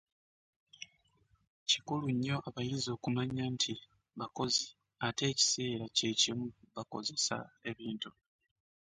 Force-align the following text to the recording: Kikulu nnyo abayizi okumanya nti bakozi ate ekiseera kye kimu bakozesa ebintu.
Kikulu 1.69 2.05
nnyo 2.13 2.35
abayizi 2.47 2.87
okumanya 2.95 3.43
nti 3.55 3.73
bakozi 4.19 4.65
ate 5.07 5.23
ekiseera 5.31 5.85
kye 5.95 6.09
kimu 6.19 6.47
bakozesa 6.75 7.35
ebintu. 7.69 8.09